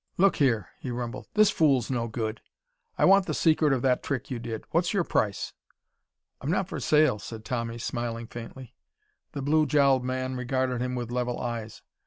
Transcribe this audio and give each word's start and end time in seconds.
"Look 0.17 0.37
here," 0.37 0.69
he 0.79 0.89
rumbled. 0.89 1.27
"This 1.35 1.51
fool's 1.51 1.91
no 1.91 2.07
good! 2.07 2.41
I 2.97 3.05
want 3.05 3.27
the 3.27 3.35
secret 3.35 3.71
of 3.71 3.83
that 3.83 4.01
trick 4.01 4.31
you 4.31 4.39
did. 4.39 4.63
What's 4.71 4.95
your 4.95 5.03
price?" 5.03 5.53
"I'm 6.41 6.49
not 6.49 6.67
for 6.67 6.79
sale," 6.79 7.19
said 7.19 7.45
Tommy, 7.45 7.77
smiling 7.77 8.25
faintly. 8.25 8.73
The 9.33 9.43
blue 9.43 9.67
jowled 9.67 10.03
man 10.03 10.35
regarded 10.35 10.81
him 10.81 10.95
with 10.95 11.11
level 11.11 11.39
eyes. 11.39 11.83